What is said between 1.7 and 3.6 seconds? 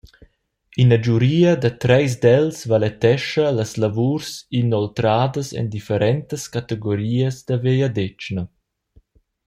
treis dels valetescha